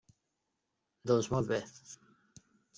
[1.13, 1.61] Doncs, molt bé.